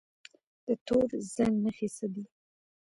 [0.65, 2.23] د تور زنګ نښې څه دي؟